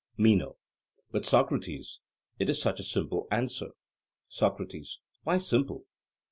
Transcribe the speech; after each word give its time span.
MENO: 0.17 0.57
But, 1.11 1.27
Socrates, 1.27 1.99
it 2.39 2.49
is 2.49 2.59
such 2.59 2.79
a 2.79 2.83
simple 2.83 3.27
answer. 3.29 3.69
SOCRATES: 4.29 4.99
Why 5.25 5.37
simple? 5.37 5.85